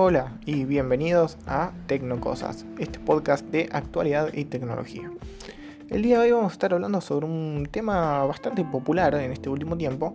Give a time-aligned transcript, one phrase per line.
[0.00, 5.10] Hola y bienvenidos a Tecnocosas, este podcast de actualidad y tecnología.
[5.90, 9.48] El día de hoy vamos a estar hablando sobre un tema bastante popular en este
[9.48, 10.14] último tiempo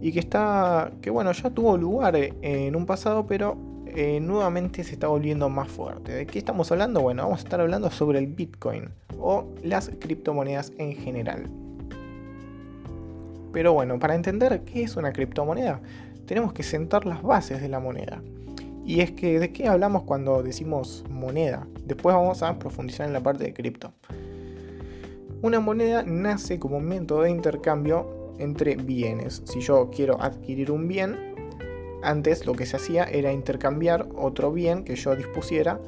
[0.00, 4.92] y que está, que bueno, ya tuvo lugar en un pasado, pero eh, nuevamente se
[4.92, 6.12] está volviendo más fuerte.
[6.12, 7.00] ¿De qué estamos hablando?
[7.00, 11.50] Bueno, vamos a estar hablando sobre el Bitcoin o las criptomonedas en general.
[13.52, 15.80] Pero bueno, para entender qué es una criptomoneda,
[16.24, 18.22] tenemos que sentar las bases de la moneda.
[18.86, 21.66] Y es que, ¿de qué hablamos cuando decimos moneda?
[21.84, 23.92] Después vamos a profundizar en la parte de cripto.
[25.42, 29.42] Una moneda nace como un método de intercambio entre bienes.
[29.44, 31.34] Si yo quiero adquirir un bien,
[32.04, 35.80] antes lo que se hacía era intercambiar otro bien que yo dispusiera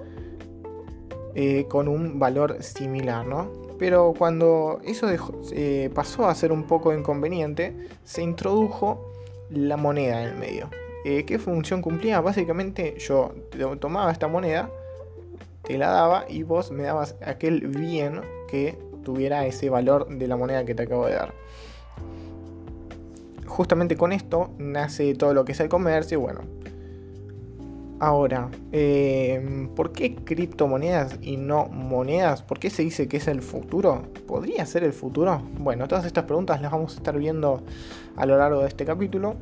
[1.36, 3.52] eh, con un valor similar, ¿no?
[3.78, 5.06] Pero cuando eso
[5.52, 9.12] eh, pasó a ser un poco inconveniente, se introdujo
[9.50, 10.68] la moneda en el medio.
[11.04, 12.20] Eh, ¿Qué función cumplía?
[12.20, 13.34] Básicamente yo
[13.80, 14.70] tomaba esta moneda,
[15.62, 20.36] te la daba y vos me dabas aquel bien que tuviera ese valor de la
[20.36, 21.32] moneda que te acabo de dar.
[23.46, 26.42] Justamente con esto nace todo lo que es el comercio bueno.
[28.00, 32.42] Ahora, eh, ¿por qué criptomonedas y no monedas?
[32.42, 34.02] ¿Por qué se dice que es el futuro?
[34.26, 35.42] ¿Podría ser el futuro?
[35.58, 37.62] Bueno, todas estas preguntas las vamos a estar viendo
[38.14, 39.34] a lo largo de este capítulo.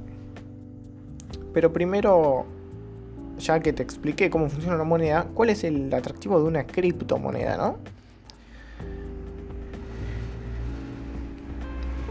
[1.57, 2.45] Pero primero,
[3.39, 7.57] ya que te expliqué cómo funciona una moneda, ¿cuál es el atractivo de una criptomoneda,
[7.57, 7.79] no?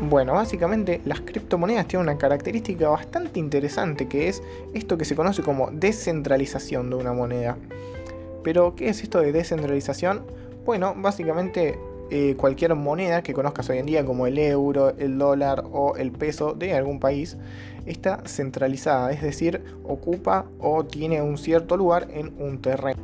[0.01, 4.41] Bueno, básicamente las criptomonedas tienen una característica bastante interesante que es
[4.73, 7.55] esto que se conoce como descentralización de una moneda.
[8.43, 10.25] Pero, ¿qué es esto de descentralización?
[10.65, 11.77] Bueno, básicamente
[12.11, 16.11] eh, cualquier moneda que conozcas hoy en día como el euro, el dólar o el
[16.11, 17.37] peso de algún país
[17.85, 23.01] está centralizada, es decir, ocupa o tiene un cierto lugar en un terreno.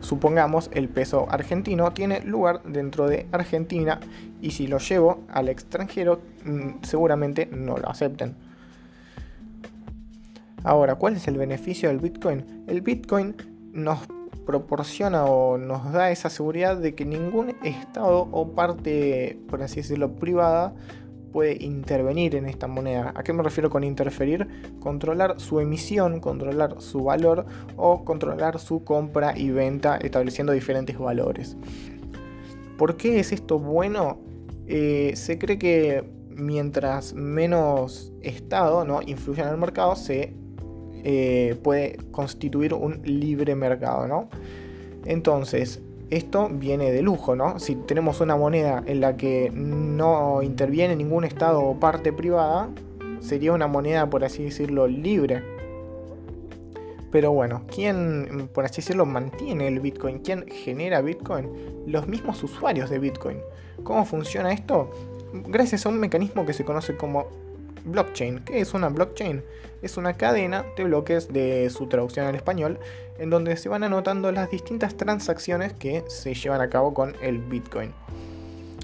[0.00, 4.00] Supongamos el peso argentino tiene lugar dentro de Argentina
[4.42, 8.34] y si lo llevo al extranjero mm, seguramente no lo acepten.
[10.62, 12.64] Ahora, ¿cuál es el beneficio del Bitcoin?
[12.66, 13.34] El Bitcoin
[13.72, 14.00] nos
[14.46, 20.14] proporciona o nos da esa seguridad de que ningún estado o parte, por así decirlo,
[20.16, 20.74] privada
[21.32, 23.12] puede intervenir en esta moneda.
[23.16, 24.46] ¿A qué me refiero con interferir?
[24.78, 27.44] Controlar su emisión, controlar su valor
[27.76, 31.56] o controlar su compra y venta estableciendo diferentes valores.
[32.78, 34.18] ¿Por qué es esto bueno?
[34.68, 39.00] Eh, se cree que mientras menos Estado ¿no?
[39.02, 40.34] influya en el mercado, se
[41.04, 44.08] eh, puede constituir un libre mercado.
[44.08, 44.28] ¿no?
[45.04, 47.58] Entonces, esto viene de lujo, ¿no?
[47.58, 52.68] Si tenemos una moneda en la que no interviene ningún estado o parte privada,
[53.20, 55.42] sería una moneda, por así decirlo, libre.
[57.10, 60.18] Pero bueno, ¿quién, por así decirlo, mantiene el Bitcoin?
[60.18, 61.48] ¿Quién genera Bitcoin?
[61.86, 63.38] Los mismos usuarios de Bitcoin.
[63.84, 64.90] ¿Cómo funciona esto?
[65.32, 67.26] Gracias a un mecanismo que se conoce como
[67.84, 68.40] blockchain.
[68.44, 69.42] ¿Qué es una blockchain?
[69.82, 72.78] Es una cadena de bloques de su traducción al español
[73.18, 77.38] en donde se van anotando las distintas transacciones que se llevan a cabo con el
[77.38, 77.92] Bitcoin.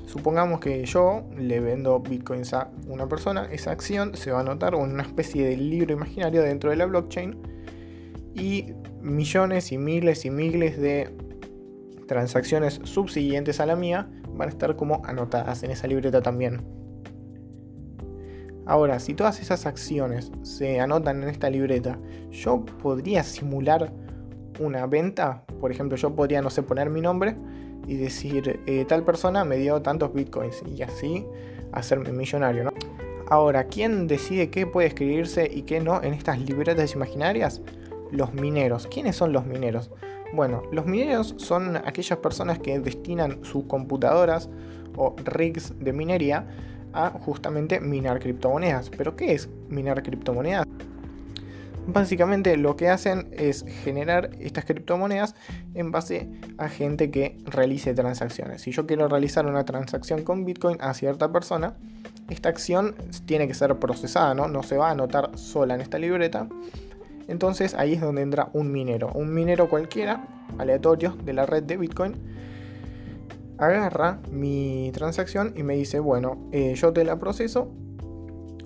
[0.07, 4.75] Supongamos que yo le vendo bitcoins a una persona, esa acción se va a anotar
[4.75, 7.37] en una especie de libro imaginario dentro de la blockchain
[8.35, 11.15] y millones y miles y miles de
[12.09, 16.80] transacciones subsiguientes a la mía van a estar como anotadas en esa libreta también.
[18.71, 21.99] Ahora, si todas esas acciones se anotan en esta libreta,
[22.31, 23.93] yo podría simular
[24.61, 25.43] una venta.
[25.61, 27.35] Por ejemplo, yo podría, no sé, poner mi nombre
[27.89, 31.27] y decir, eh, tal persona me dio tantos bitcoins y así
[31.73, 32.73] hacerme millonario, ¿no?
[33.29, 37.63] Ahora, ¿quién decide qué puede escribirse y qué no en estas libretas imaginarias?
[38.13, 38.87] Los mineros.
[38.87, 39.91] ¿Quiénes son los mineros?
[40.33, 44.49] Bueno, los mineros son aquellas personas que destinan sus computadoras
[44.97, 46.47] o rigs de minería
[46.93, 48.91] a justamente minar criptomonedas.
[48.91, 50.67] ¿Pero qué es minar criptomonedas?
[51.87, 55.35] Básicamente lo que hacen es generar estas criptomonedas
[55.75, 56.29] en base
[56.59, 58.63] a gente que realice transacciones.
[58.63, 61.75] Si yo quiero realizar una transacción con Bitcoin a cierta persona,
[62.29, 62.95] esta acción
[63.25, 64.47] tiene que ser procesada, ¿no?
[64.47, 66.49] No se va a anotar sola en esta libreta.
[67.27, 69.11] Entonces ahí es donde entra un minero.
[69.15, 70.25] Un minero cualquiera,
[70.59, 72.15] aleatorio, de la red de Bitcoin,
[73.61, 77.71] agarra mi transacción y me dice, bueno, eh, yo te la proceso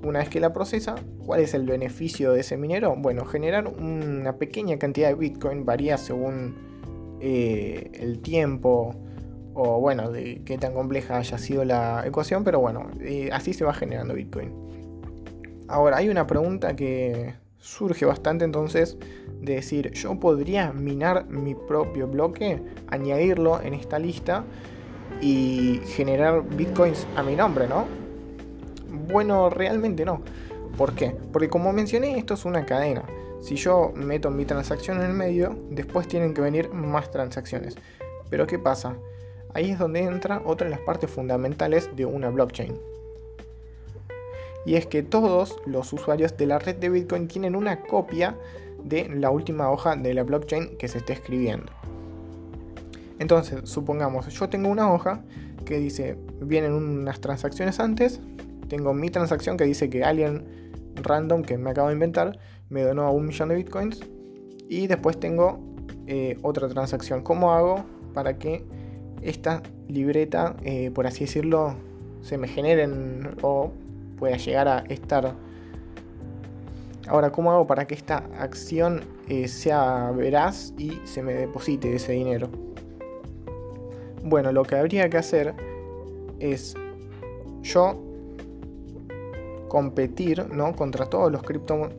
[0.05, 0.94] una vez que la procesa,
[1.25, 2.94] ¿cuál es el beneficio de ese minero?
[2.96, 6.55] Bueno, generar una pequeña cantidad de Bitcoin varía según
[7.20, 8.94] eh, el tiempo
[9.55, 13.64] o bueno, de qué tan compleja haya sido la ecuación, pero bueno, eh, así se
[13.64, 14.52] va generando Bitcoin.
[15.69, 18.99] Ahora, hay una pregunta que surge bastante entonces
[19.41, 24.44] de decir, yo podría minar mi propio bloque, añadirlo en esta lista
[25.24, 27.86] y generar bitcoins a mi nombre, ¿no?
[29.08, 30.20] Bueno, realmente no.
[30.76, 31.16] ¿Por qué?
[31.32, 33.04] Porque como mencioné, esto es una cadena.
[33.40, 37.74] Si yo meto mi transacción en el medio, después tienen que venir más transacciones.
[38.28, 38.96] Pero ¿qué pasa?
[39.54, 42.78] Ahí es donde entra otra de las partes fundamentales de una blockchain.
[44.66, 48.36] Y es que todos los usuarios de la red de Bitcoin tienen una copia
[48.82, 51.72] de la última hoja de la blockchain que se esté escribiendo.
[53.24, 55.22] Entonces, supongamos, yo tengo una hoja
[55.64, 58.20] que dice, vienen unas transacciones antes,
[58.68, 60.44] tengo mi transacción que dice que alguien
[60.96, 62.38] random que me acabo de inventar
[62.68, 64.02] me donó un millón de bitcoins
[64.68, 65.58] y después tengo
[66.06, 67.22] eh, otra transacción.
[67.22, 68.62] ¿Cómo hago para que
[69.22, 71.76] esta libreta, eh, por así decirlo,
[72.20, 73.72] se me generen o
[74.18, 75.34] pueda llegar a estar
[77.06, 82.12] Ahora, ¿cómo hago para que esta acción eh, sea veraz y se me deposite ese
[82.12, 82.73] dinero?
[84.24, 85.54] Bueno, lo que habría que hacer
[86.40, 86.74] es
[87.62, 88.02] yo
[89.68, 90.74] competir ¿no?
[90.74, 91.90] contra todos los cripto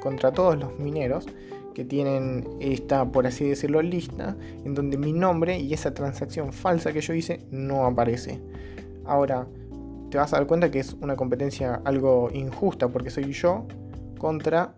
[0.00, 1.26] contra todos los mineros
[1.74, 6.92] que tienen esta, por así decirlo, lista, en donde mi nombre y esa transacción falsa
[6.92, 8.40] que yo hice no aparece.
[9.04, 9.46] Ahora,
[10.10, 13.66] te vas a dar cuenta que es una competencia algo injusta, porque soy yo
[14.18, 14.74] contra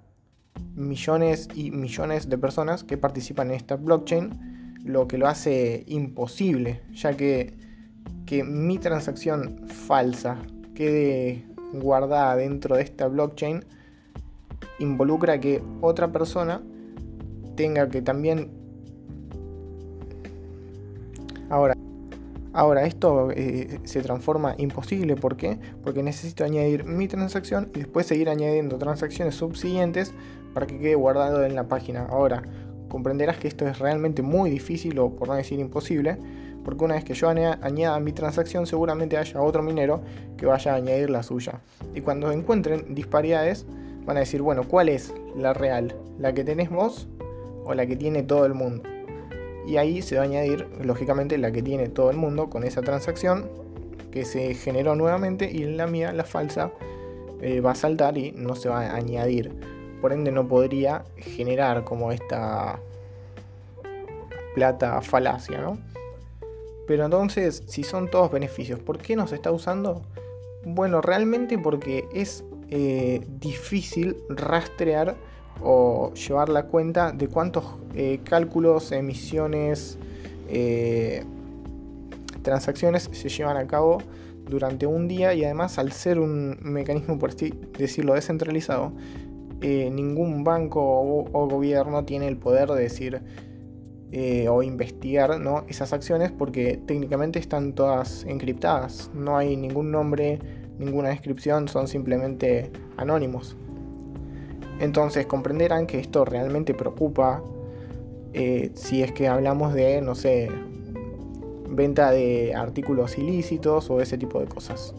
[0.74, 6.80] millones y millones de personas que participan en esta blockchain, lo que lo hace imposible,
[6.92, 7.54] ya que,
[8.26, 10.38] que mi transacción falsa
[10.74, 13.64] quede guardada dentro de esta blockchain
[14.78, 16.62] involucra que otra persona
[17.56, 18.50] tenga que también
[21.48, 21.74] ahora
[22.54, 25.16] Ahora, esto eh, se transforma imposible.
[25.16, 25.58] ¿Por qué?
[25.82, 30.12] Porque necesito añadir mi transacción y después seguir añadiendo transacciones subsiguientes
[30.52, 32.04] para que quede guardado en la página.
[32.10, 32.42] Ahora,
[32.92, 36.18] comprenderás que esto es realmente muy difícil o por no decir imposible.
[36.62, 40.00] Porque una vez que yo añada mi transacción, seguramente haya otro minero
[40.36, 41.60] que vaya a añadir la suya.
[41.92, 43.66] Y cuando encuentren disparidades,
[44.04, 45.96] van a decir, bueno, ¿cuál es la real?
[46.20, 47.08] ¿La que tenés vos
[47.64, 48.84] o la que tiene todo el mundo?
[49.66, 52.82] y ahí se va a añadir lógicamente la que tiene todo el mundo con esa
[52.82, 53.48] transacción
[54.10, 56.72] que se generó nuevamente y la mía, la falsa,
[57.40, 59.52] eh, va a saltar y no se va a añadir.
[60.02, 62.78] Por ende no podría generar como esta
[64.54, 65.78] plata falacia, ¿no?
[66.86, 70.02] Pero entonces, si son todos beneficios, ¿por qué no se está usando?
[70.64, 75.16] Bueno, realmente porque es eh, difícil rastrear
[75.62, 77.64] o llevar la cuenta de cuántos
[77.94, 79.98] eh, cálculos, emisiones,
[80.48, 81.24] eh,
[82.42, 84.02] transacciones se llevan a cabo
[84.48, 88.92] durante un día y además al ser un mecanismo, por así decirlo, descentralizado,
[89.62, 93.22] eh, ningún banco o, gobierno tiene el poder de decir
[94.50, 95.64] o investigar ¿no?
[95.68, 100.38] esas acciones porque técnicamente están todas encriptadas, no hay ningún nombre,
[100.78, 103.56] ninguna descripción, son simplemente anónimos.
[104.80, 107.42] Entonces comprenderán que esto realmente preocupa
[108.34, 110.50] eh, si es que hablamos de, no sé,
[111.68, 114.94] venta de artículos ilícitos o ese tipo de cosas.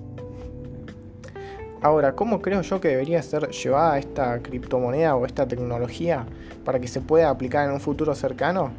[1.83, 6.25] Ahora, ¿cómo creo yo que debería ser llevada esta criptomoneda o esta tecnología
[6.63, 8.71] para que se pueda aplicar en un futuro cercano?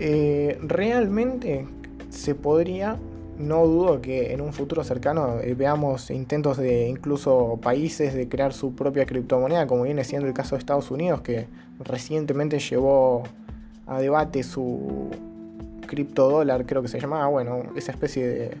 [0.00, 1.68] Eh, realmente
[2.08, 2.96] se podría
[3.38, 8.52] no dudo que en un futuro cercano eh, veamos intentos de incluso países de crear
[8.52, 11.46] su propia criptomoneda, como viene siendo el caso de Estados Unidos, que
[11.78, 13.22] recientemente llevó
[13.86, 15.08] a debate su
[15.86, 18.56] criptodólar, creo que se llamaba, bueno, esa especie de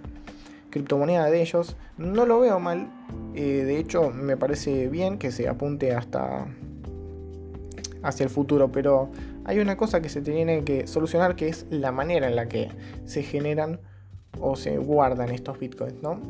[0.70, 1.76] criptomoneda de ellos.
[1.98, 2.88] No lo veo mal,
[3.34, 6.46] eh, de hecho me parece bien que se apunte hasta
[8.02, 9.10] hacia el futuro, pero
[9.44, 12.70] hay una cosa que se tiene que solucionar que es la manera en la que
[13.04, 13.80] se generan
[14.40, 16.20] o se guardan estos bitcoins, ¿no?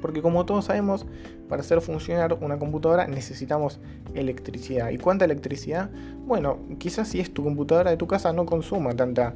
[0.00, 1.06] Porque como todos sabemos,
[1.48, 3.78] para hacer funcionar una computadora necesitamos
[4.14, 4.90] electricidad.
[4.90, 5.90] ¿Y cuánta electricidad?
[6.26, 9.34] Bueno, quizás si es tu computadora de tu casa no consuma tanta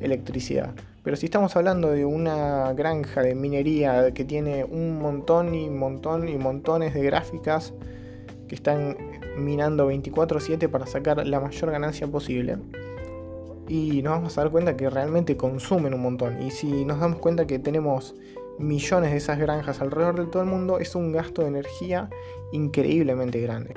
[0.00, 0.74] electricidad.
[1.02, 6.28] Pero si estamos hablando de una granja de minería que tiene un montón y montón
[6.28, 7.72] y montones de gráficas
[8.46, 8.96] que están
[9.36, 12.58] minando 24/7 para sacar la mayor ganancia posible,
[13.68, 16.40] y nos vamos a dar cuenta que realmente consumen un montón.
[16.42, 18.14] Y si nos damos cuenta que tenemos
[18.58, 22.08] millones de esas granjas alrededor de todo el mundo, es un gasto de energía
[22.52, 23.74] increíblemente grande.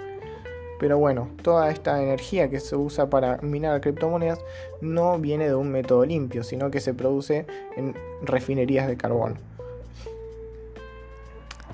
[0.82, 4.40] Pero bueno, toda esta energía que se usa para minar criptomonedas
[4.82, 7.46] no viene de un método limpio, sino que se produce
[7.78, 9.36] en refinerías de carbón.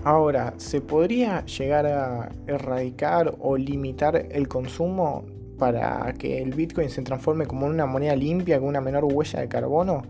[0.03, 5.23] Ahora, ¿se podría llegar a erradicar o limitar el consumo
[5.57, 9.47] para que el Bitcoin se transforme como una moneda limpia con una menor huella de
[9.47, 10.03] carbono?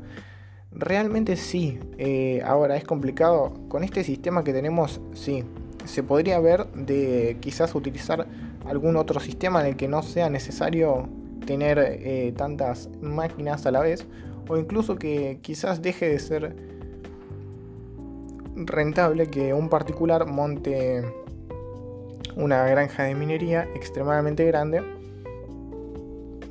[0.71, 1.77] Realmente sí.
[1.99, 3.53] Eh, ahora es complicado.
[3.67, 5.43] Con este sistema que tenemos, sí.
[5.85, 8.27] Se podría ver de quizás utilizar
[8.67, 11.07] algún otro sistema en el que no sea necesario
[11.45, 14.05] tener eh, tantas máquinas a la vez.
[14.49, 16.55] O incluso que quizás deje de ser
[18.55, 21.03] rentable que un particular monte
[22.35, 24.83] una granja de minería extremadamente grande.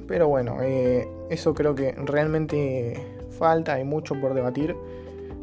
[0.08, 3.00] Pero bueno, eh, eso creo que realmente
[3.38, 4.76] falta, hay mucho por debatir.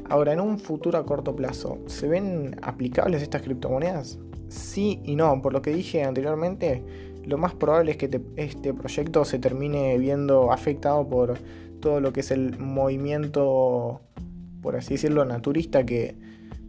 [0.10, 4.20] Ahora, en un futuro a corto plazo, ¿se ven aplicables estas criptomonedas?
[4.54, 6.84] Sí y no, por lo que dije anteriormente,
[7.26, 11.40] lo más probable es que este proyecto se termine viendo afectado por
[11.80, 14.02] todo lo que es el movimiento,
[14.62, 16.16] por así decirlo, naturista que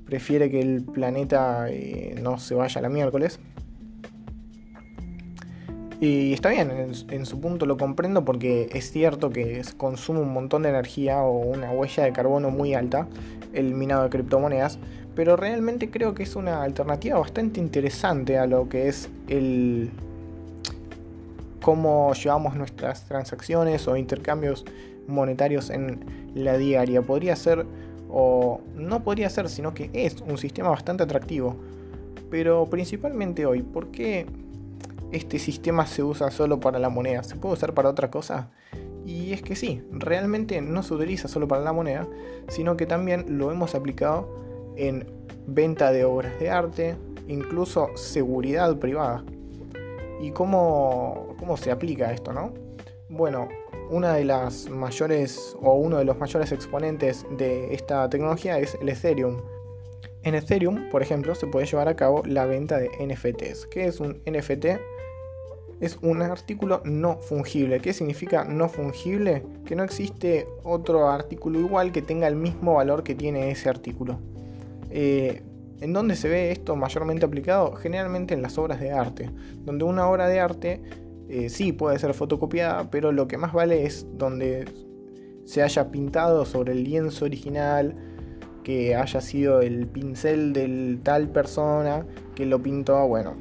[0.07, 3.39] prefiere que el planeta eh, no se vaya a la miércoles.
[6.01, 6.71] Y está bien,
[7.09, 11.39] en, su punto lo comprendo porque es cierto que consume un montón de energía o
[11.39, 13.07] una huella de carbono muy alta
[13.53, 14.79] el minado de criptomonedas,
[15.15, 19.91] pero realmente creo que es una alternativa bastante interesante a lo que es el
[21.63, 24.65] cómo llevamos nuestras transacciones o intercambios
[25.07, 27.01] monetarios en la diaria.
[27.03, 27.65] Podría ser
[28.11, 31.57] o no podría ser, sino que es un sistema bastante atractivo.
[32.31, 34.27] Pero principalmente hoy, ¿por qué
[35.15, 37.23] este sistema se usa solo para la moneda?
[37.23, 38.51] ¿Se puede usar para otra cosa?
[39.07, 42.09] Y es que sí, realmente no se utiliza solo para la moneda,
[42.49, 44.29] sino que también lo hemos aplicado
[44.77, 45.07] en
[45.47, 46.97] venta de obras de arte,
[47.29, 49.25] incluso seguridad privada.
[50.21, 52.55] ¿Y cómo, cómo se aplica esto, no?
[53.09, 53.49] Bueno,
[53.91, 58.89] una de las mayores o uno de los mayores exponentes de esta tecnología es el
[58.89, 59.43] Ethereum.
[60.23, 63.67] En Ethereum, por ejemplo, se puede llevar a cabo la venta de NFTs.
[63.67, 64.81] ¿Qué es un NFT?
[65.81, 67.81] Es un artículo no fungible.
[67.81, 69.45] ¿Qué significa no fungible?
[69.65, 74.19] Que no existe otro artículo igual que tenga el mismo valor que tiene ese artículo.
[74.91, 75.43] Eh,
[75.81, 77.75] ¿En dónde se ve esto mayormente aplicado?
[77.75, 79.31] Generalmente en las obras de arte,
[79.65, 80.81] donde una obra de arte
[81.29, 84.65] eh, sí puede ser fotocopiada, pero lo que más vale es donde
[85.45, 87.95] se haya pintado sobre el lienzo original,
[88.63, 93.35] que haya sido el pincel del tal persona que lo pintó, bueno,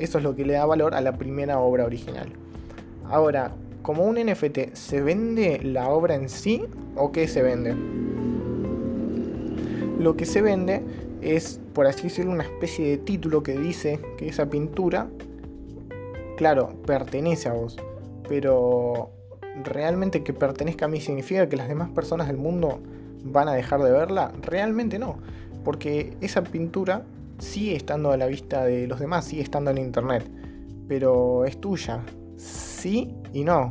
[0.00, 2.28] eso es lo que le da valor a la primera obra original.
[3.08, 3.52] Ahora,
[3.82, 6.64] como un NFT, ¿se vende la obra en sí
[6.96, 7.74] o qué se vende?
[9.98, 10.82] Lo que se vende
[11.20, 15.08] es, por así decirlo, una especie de título que dice que esa pintura
[16.40, 17.76] claro, pertenece a vos,
[18.26, 19.10] pero
[19.62, 22.80] realmente que pertenezca a mí significa que las demás personas del mundo
[23.24, 24.32] van a dejar de verla?
[24.40, 25.18] Realmente no,
[25.64, 27.02] porque esa pintura
[27.40, 30.30] sigue estando a la vista de los demás, sigue estando en internet,
[30.88, 32.04] pero es tuya,
[32.36, 33.70] sí y no.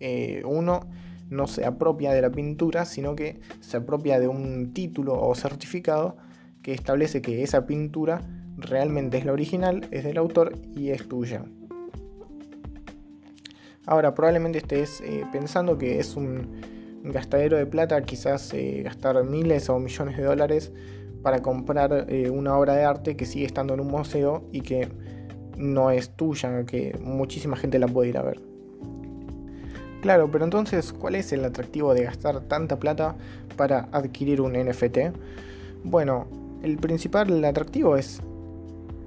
[0.00, 0.80] Eh, uno
[1.28, 6.16] no se apropia de la pintura, sino que se apropia de un título o certificado
[6.62, 8.20] que establece que esa pintura
[8.56, 11.44] realmente es la original, es del autor y es tuya.
[13.86, 16.60] Ahora, probablemente estés eh, pensando que es un
[17.02, 20.72] gastadero de plata, quizás eh, gastar miles o millones de dólares
[21.22, 24.88] para comprar eh, una obra de arte que sigue estando en un museo y que
[25.56, 28.40] no es tuya, que muchísima gente la puede ir a ver.
[30.00, 33.16] Claro, pero entonces, ¿cuál es el atractivo de gastar tanta plata
[33.56, 34.98] para adquirir un NFT?
[35.84, 36.26] Bueno,
[36.62, 38.20] el principal atractivo es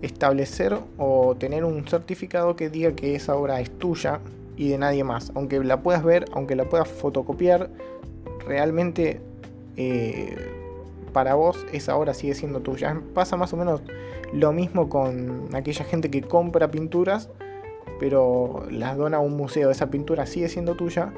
[0.03, 4.20] establecer o tener un certificado que diga que esa obra es tuya
[4.55, 5.32] y de nadie más.
[5.34, 7.72] Aunque la puedas ver, aunque la puedas fotocopiar,
[8.46, 9.20] realmente
[9.77, 10.36] eh,
[11.13, 13.01] para vos esa obra sigue siendo tuya.
[13.13, 13.82] Pasa más o menos
[14.34, 17.29] lo mismo con aquella gente que compra pinturas,
[18.00, 19.72] pero las dona a un museo.
[19.72, 21.13] Esa pintura sigue siendo tuya,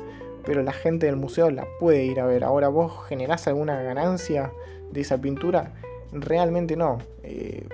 [0.45, 2.43] pero la gente del museo la puede ir a ver.
[2.43, 4.51] Ahora vos generás alguna ganancia
[4.91, 5.73] de esa pintura.
[6.11, 6.99] Realmente no.
[7.23, 7.67] Eh,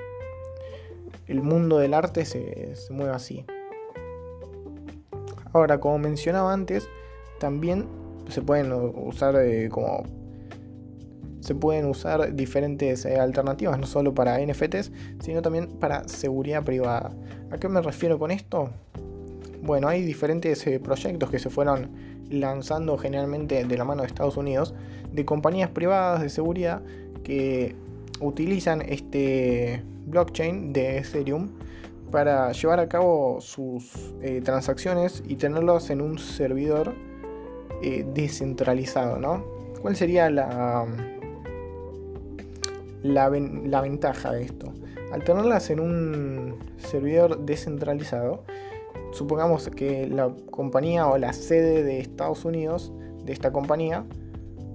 [1.27, 3.45] el mundo del arte se mueve así.
[5.53, 6.87] Ahora, como mencionaba antes,
[7.39, 7.87] también
[8.29, 10.03] se pueden usar eh, como
[11.41, 17.11] se pueden usar diferentes eh, alternativas, no solo para NFTs, sino también para seguridad privada.
[17.49, 18.69] ¿A qué me refiero con esto?
[19.63, 21.89] Bueno, hay diferentes eh, proyectos que se fueron
[22.29, 24.73] lanzando generalmente de la mano de Estados Unidos,
[25.11, 26.81] de compañías privadas de seguridad
[27.23, 27.75] que
[28.19, 31.49] utilizan este blockchain de Ethereum
[32.11, 36.93] para llevar a cabo sus eh, transacciones y tenerlos en un servidor
[38.13, 39.43] descentralizado, ¿no?
[39.81, 40.85] ¿Cuál sería la,
[43.03, 44.73] la, ventaja de esto?
[45.11, 48.43] Al tenerlas en un servidor descentralizado,
[49.11, 52.93] supongamos que la compañía o la sede de Estados Unidos
[53.25, 54.05] de esta compañía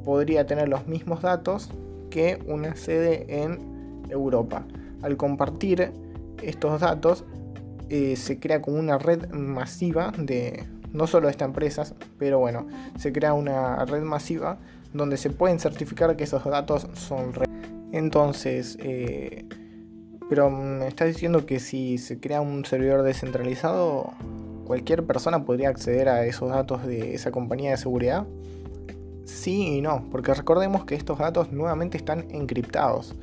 [0.04, 1.70] podría tener los mismos datos
[2.10, 4.64] que una sede en Europa.
[5.02, 5.92] Al compartir
[6.42, 7.24] estos datos
[7.88, 12.66] eh, se crea como una red masiva de no solo estas empresas, pero bueno,
[12.98, 14.58] se crea una red masiva
[14.92, 17.45] donde se pueden certificar que esos datos son reales.
[17.96, 19.46] Entonces, eh,
[20.28, 24.12] pero me estás diciendo que si se crea un servidor descentralizado,
[24.66, 28.26] cualquier persona podría acceder a esos datos de esa compañía de seguridad.
[29.24, 33.14] Sí y no, porque recordemos que estos datos nuevamente están encriptados.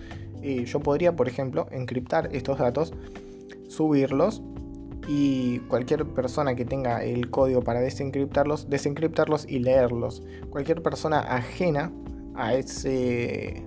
[0.42, 2.94] Y yo podría, por ejemplo, encriptar estos datos,
[3.70, 4.42] subirlos
[5.08, 10.24] y cualquier persona que tenga el código para desencriptarlos, desencriptarlos y leerlos.
[10.50, 11.92] Cualquier persona ajena
[12.34, 13.64] a ese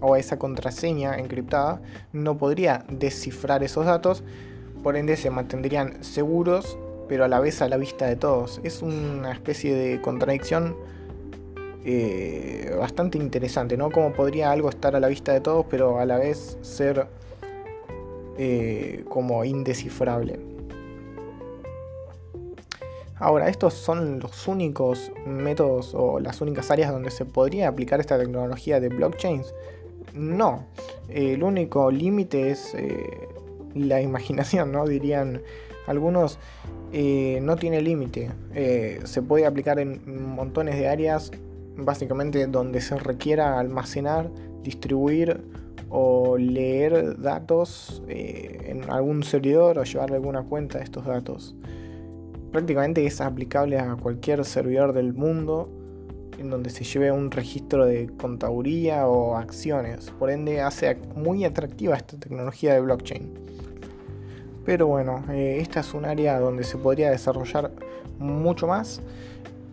[0.00, 1.80] o esa contraseña encriptada
[2.12, 4.22] no podría descifrar esos datos,
[4.82, 6.78] por ende se mantendrían seguros,
[7.08, 8.60] pero a la vez a la vista de todos.
[8.62, 10.76] Es una especie de contradicción
[11.84, 13.90] eh, bastante interesante, ¿no?
[13.90, 17.06] Cómo podría algo estar a la vista de todos, pero a la vez ser
[18.38, 20.40] eh, como indescifrable.
[23.16, 28.18] Ahora, estos son los únicos métodos o las únicas áreas donde se podría aplicar esta
[28.18, 29.54] tecnología de blockchains.
[30.14, 30.66] No,
[31.08, 33.28] el único límite es eh,
[33.74, 34.86] la imaginación, ¿no?
[34.86, 35.40] Dirían
[35.86, 36.38] algunos,
[36.92, 38.30] eh, no tiene límite.
[38.54, 41.30] Eh, se puede aplicar en montones de áreas,
[41.76, 44.30] básicamente donde se requiera almacenar,
[44.62, 45.42] distribuir
[45.88, 51.56] o leer datos en algún servidor o llevar alguna cuenta de estos datos
[52.50, 55.68] prácticamente es aplicable a cualquier servidor del mundo
[56.40, 60.10] en donde se lleve un registro de contaduría o acciones.
[60.18, 63.30] Por ende hace muy atractiva esta tecnología de blockchain.
[64.64, 67.70] Pero bueno, eh, esta es un área donde se podría desarrollar
[68.18, 69.02] mucho más.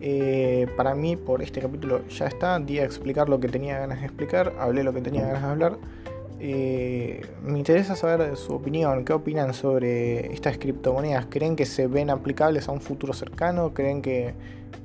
[0.00, 2.58] Eh, para mí por este capítulo ya está.
[2.58, 4.54] Di a explicar lo que tenía ganas de explicar.
[4.58, 5.78] Hablé lo que tenía ganas de hablar.
[6.40, 9.04] Eh, me interesa saber su opinión.
[9.04, 11.26] ¿Qué opinan sobre estas criptomonedas?
[11.26, 13.74] ¿Creen que se ven aplicables a un futuro cercano?
[13.74, 14.34] ¿Creen que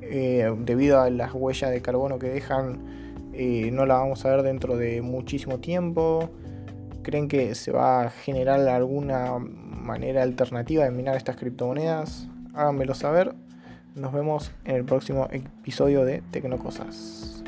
[0.01, 2.79] eh, debido a las huellas de carbono que dejan
[3.33, 6.29] eh, no la vamos a ver dentro de muchísimo tiempo?
[7.03, 12.27] ¿Creen que se va a generar alguna manera alternativa de minar estas criptomonedas?
[12.53, 13.35] Háganmelo saber.
[13.95, 17.43] Nos vemos en el próximo episodio de Tecnocosas.